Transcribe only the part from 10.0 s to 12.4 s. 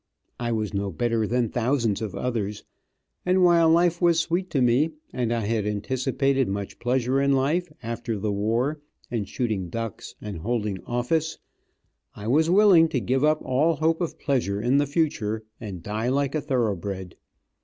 and holding office, I